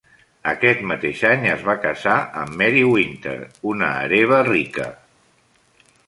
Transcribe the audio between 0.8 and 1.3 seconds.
mateix